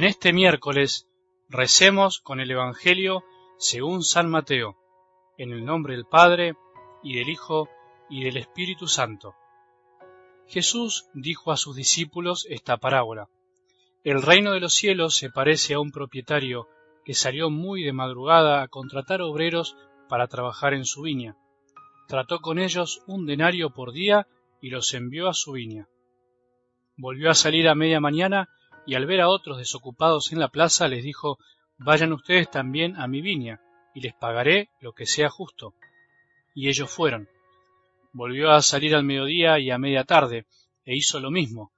[0.00, 1.06] En este miércoles
[1.50, 3.22] recemos con el Evangelio
[3.58, 4.78] según San Mateo,
[5.36, 6.54] en el nombre del Padre,
[7.02, 7.68] y del Hijo,
[8.08, 9.34] y del Espíritu Santo.
[10.48, 13.28] Jesús dijo a sus discípulos esta parábola.
[14.02, 16.66] El reino de los cielos se parece a un propietario
[17.04, 19.76] que salió muy de madrugada a contratar obreros
[20.08, 21.36] para trabajar en su viña.
[22.08, 24.26] Trató con ellos un denario por día
[24.62, 25.88] y los envió a su viña.
[26.96, 28.48] Volvió a salir a media mañana
[28.86, 31.38] y al ver a otros desocupados en la plaza les dijo
[31.78, 33.60] Vayan ustedes también a mi viña,
[33.94, 35.74] y les pagaré lo que sea justo.
[36.54, 37.28] Y ellos fueron.
[38.12, 40.46] Volvió a salir al mediodía y a media tarde,
[40.84, 41.72] e hizo lo mismo.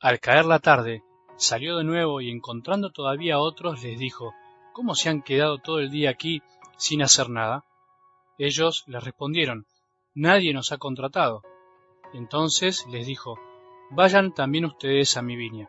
[0.00, 1.02] Al caer la tarde,
[1.36, 4.34] salió de nuevo y encontrando todavía a otros les dijo
[4.72, 6.42] ¿Cómo se han quedado todo el día aquí
[6.76, 7.64] sin hacer nada?
[8.38, 9.66] Ellos les respondieron
[10.14, 11.42] Nadie nos ha contratado.
[12.12, 13.38] Entonces les dijo
[13.90, 15.68] Vayan también ustedes a mi viña.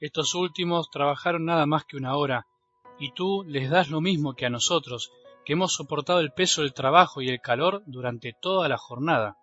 [0.00, 2.46] estos últimos trabajaron nada más que una hora,
[2.98, 5.10] y tú les das lo mismo que a nosotros,
[5.44, 9.36] que hemos soportado el peso del trabajo y el calor durante toda la jornada.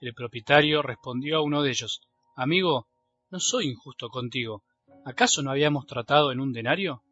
[0.00, 2.00] El propietario respondió a uno de ellos
[2.34, 2.86] Amigo,
[3.30, 4.62] no soy injusto contigo.
[5.06, 7.02] ¿Acaso no habíamos tratado en un denario?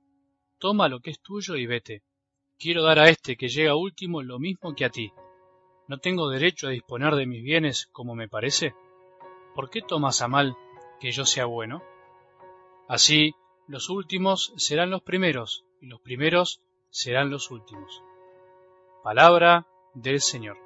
[0.59, 2.03] Toma lo que es tuyo y vete.
[2.59, 5.13] Quiero dar a este que llega último lo mismo que a ti.
[5.89, 8.75] ¿No tengo derecho a disponer de mis bienes como me parece?
[9.55, 10.57] ¿Por qué tomas a mal
[11.01, 11.83] que yo sea bueno?
[12.89, 13.35] Así,
[13.67, 18.03] los últimos serán los primeros, y los primeros serán los últimos.
[19.03, 20.59] Palabra del Señor.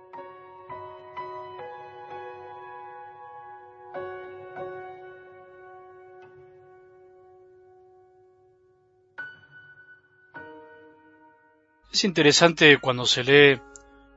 [11.93, 13.61] Es interesante cuando se lee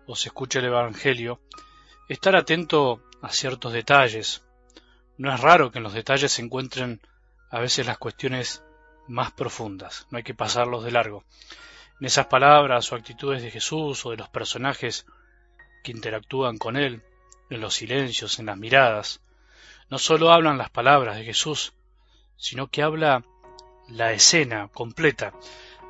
[0.06, 1.40] o se escucha el Evangelio
[2.10, 4.44] estar atento a ciertos detalles.
[5.18, 7.00] No es raro que en los detalles se encuentren
[7.52, 8.64] a veces las cuestiones
[9.08, 11.26] más profundas, no hay que pasarlos de largo.
[12.00, 15.06] En esas palabras o actitudes de Jesús o de los personajes
[15.84, 17.04] que interactúan con Él,
[17.50, 19.22] en los silencios, en las miradas,
[19.90, 21.74] no solo hablan las palabras de Jesús,
[22.38, 23.26] sino que habla
[23.90, 25.34] la escena completa,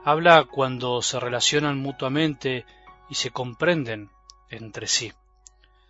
[0.04, 2.66] habla cuando se relacionan mutuamente
[3.10, 4.10] y se comprenden
[4.50, 5.14] entre sí.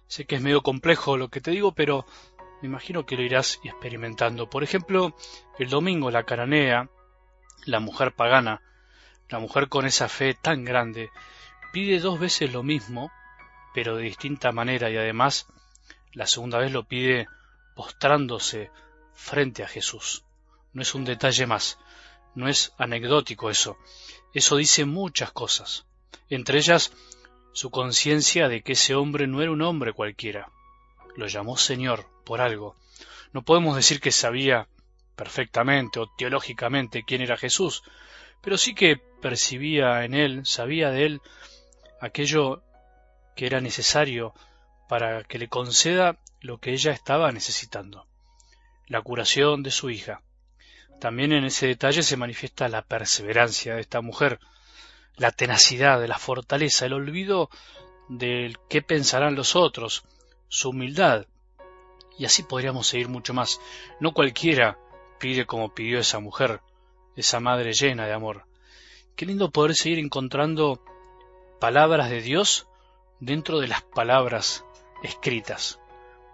[0.08, 2.06] Sé que es medio complejo lo que te digo, pero
[2.62, 4.50] me imagino que lo irás experimentando.
[4.50, 5.16] Por ejemplo,
[5.58, 6.90] el domingo la cananea,
[7.66, 8.62] la mujer pagana,
[9.30, 11.10] la mujer con esa fe tan grande,
[11.74, 13.12] pide dos veces lo mismo,
[13.74, 15.48] pero de distinta manera y además
[16.14, 17.28] la segunda vez lo pide
[17.76, 18.70] postrándose
[19.14, 20.24] frente a Jesús.
[20.74, 21.80] No es un detalle más,
[22.36, 23.78] no es anecdótico eso,
[24.34, 25.86] eso dice muchas cosas,
[26.30, 26.94] entre ellas
[27.54, 30.50] su conciencia de que ese hombre no era un hombre cualquiera,
[31.16, 32.76] lo llamó Señor por algo.
[33.34, 34.68] No podemos decir que sabía
[35.16, 37.84] perfectamente o teológicamente quién era Jesús,
[38.42, 41.22] pero sí que percibía en él, sabía de él
[42.00, 42.64] aquello
[43.36, 44.34] que era necesario
[44.90, 48.08] para que le conceda lo que ella estaba necesitando,
[48.88, 50.22] la curación de su hija.
[51.00, 54.40] También en ese detalle se manifiesta la perseverancia de esta mujer,
[55.16, 57.50] la tenacidad, la fortaleza, el olvido
[58.10, 60.04] del qué pensarán los otros,
[60.50, 61.26] su humildad.
[62.22, 63.60] Y así podríamos seguir mucho más.
[64.00, 64.78] No cualquiera
[65.20, 66.62] pide como pidió esa mujer,
[67.16, 68.46] esa madre llena de amor.
[69.16, 70.86] Qué lindo poder seguir encontrando
[71.60, 72.68] palabras de Dios
[73.20, 74.64] dentro de las palabras
[75.02, 75.80] escritas,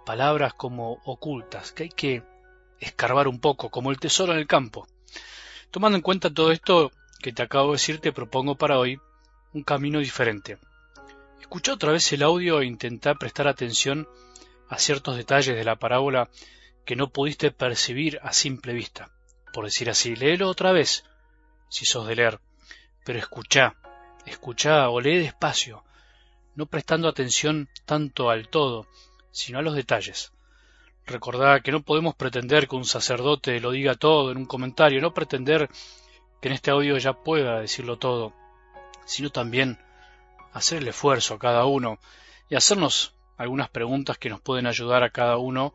[0.06, 2.24] palabras como ocultas, que hay que
[2.81, 4.90] escarbar un poco, como el tesoro en el campo.
[5.72, 6.92] Tomando en cuenta todo esto
[7.22, 9.00] que te acabo de decir, te propongo para hoy
[9.54, 10.57] un camino diferente.
[11.40, 14.06] Escucha otra vez el audio e intenta prestar atención
[14.69, 16.30] a ciertos detalles de la parábola
[16.86, 19.12] que no pudiste percibir a simple vista.
[19.54, 21.04] Por decir así, léelo otra vez,
[21.69, 22.40] si sos de leer,
[23.06, 23.75] pero escucha,
[24.25, 25.84] escucha o lee despacio,
[26.56, 28.88] no prestando atención tanto al todo,
[29.31, 30.31] sino a los detalles.
[31.06, 35.14] Recordá que no podemos pretender que un sacerdote lo diga todo en un comentario, no
[35.14, 35.69] pretender
[36.42, 38.34] que en este audio ya pueda decirlo todo,
[39.06, 39.80] sino también
[40.52, 42.00] hacer el esfuerzo a cada uno
[42.50, 45.74] y hacernos algunas preguntas que nos pueden ayudar a cada uno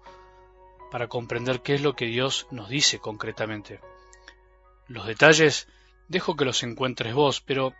[0.91, 3.81] para comprender qué es lo que Dios nos dice concretamente.
[4.88, 5.69] Los detalles
[6.09, 7.73] dejo que los encuentres vos, pero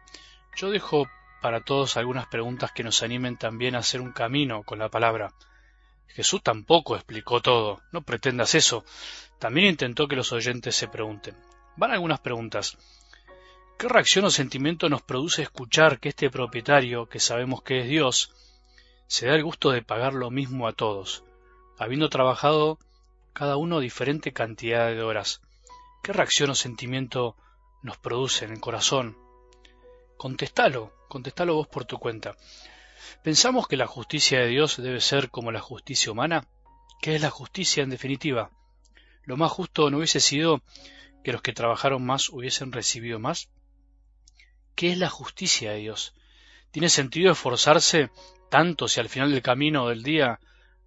[0.57, 1.07] yo dejo
[1.43, 5.35] para todos algunas preguntas que nos animen también a hacer un camino con la palabra.
[6.07, 8.85] Jesús tampoco explicó todo, no pretendas eso.
[9.39, 11.37] También intentó que los oyentes se pregunten.
[11.77, 12.79] Van algunas preguntas.
[13.79, 18.33] ¿Qué reacción o sentimiento nos produce escuchar que este propietario, que sabemos que es Dios,
[19.07, 21.25] se da el gusto de pagar lo mismo a todos,
[21.79, 22.79] habiendo trabajado
[23.33, 25.41] cada uno diferente cantidad de horas?
[26.03, 27.37] ¿Qué reacción o sentimiento
[27.83, 29.17] nos produce en el corazón?
[30.17, 32.37] Contestalo, contestalo vos por tu cuenta.
[33.23, 36.47] ¿Pensamos que la justicia de Dios debe ser como la justicia humana?
[37.01, 38.51] ¿Qué es la justicia en definitiva?
[39.25, 40.63] ¿Lo más justo no hubiese sido
[41.23, 43.49] que los que trabajaron más hubiesen recibido más?
[44.75, 46.15] ¿Qué es la justicia de Dios?
[46.71, 48.11] ¿Tiene sentido esforzarse
[48.53, 50.39] tanto si al final del camino del día,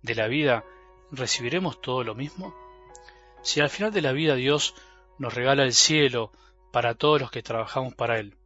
[0.03, 0.63] de la vida,
[1.09, 2.53] recibiremos todo lo mismo?
[3.41, 4.75] Si al final de la vida Dios
[5.17, 6.31] nos regala el cielo
[6.71, 8.37] para todos los que trabajamos para Él,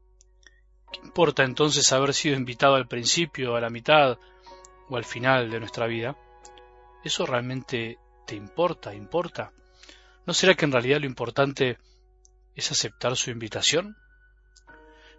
[0.94, 4.18] ¿qué importa entonces haber sido invitado al principio, a la mitad
[4.88, 6.16] o al final de nuestra vida?
[7.04, 9.52] ¿Eso realmente te importa, importa?
[10.26, 11.78] ¿No será que en realidad lo importante
[12.56, 13.98] es aceptar su invitación?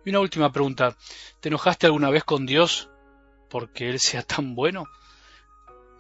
[0.06, 0.97] Y una última pregunta.
[1.41, 2.88] ¿Te enojaste alguna vez con Dios
[3.50, 4.87] porque Él sea tan bueno?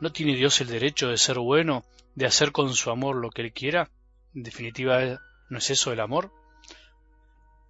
[0.00, 3.42] ¿No tiene Dios el derecho de ser bueno, de hacer con su amor lo que
[3.42, 3.90] Él quiera?
[4.34, 5.20] En definitiva,
[5.50, 6.32] ¿no es eso el amor?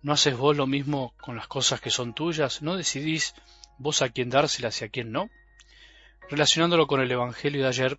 [0.03, 2.63] ¿No haces vos lo mismo con las cosas que son tuyas?
[2.63, 3.35] ¿No decidís
[3.79, 5.29] vos a quién dárselas y a quién no?
[6.29, 7.99] Relacionándolo con el Evangelio de ayer,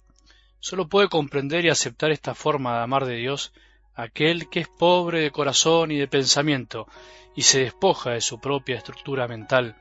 [0.59, 3.51] solo puede comprender y aceptar esta forma de amar de Dios
[3.93, 6.87] aquel que es pobre de corazón y de pensamiento
[7.35, 9.75] y se despoja de su propia estructura mental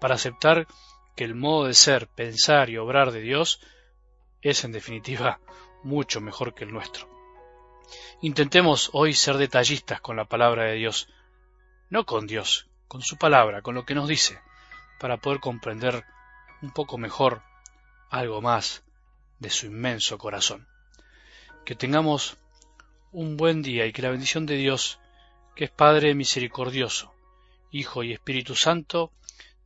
[0.00, 0.66] para aceptar
[1.18, 3.60] que el modo de ser, pensar y obrar de Dios
[4.40, 5.40] es en definitiva
[5.82, 7.08] mucho mejor que el nuestro.
[8.22, 11.08] Intentemos hoy ser detallistas con la palabra de Dios,
[11.90, 14.38] no con Dios, con su palabra, con lo que nos dice,
[15.00, 16.04] para poder comprender
[16.62, 17.42] un poco mejor
[18.10, 18.84] algo más
[19.40, 20.68] de su inmenso corazón.
[21.64, 22.38] Que tengamos
[23.10, 25.00] un buen día y que la bendición de Dios,
[25.56, 27.12] que es Padre misericordioso,
[27.72, 29.10] Hijo y Espíritu Santo,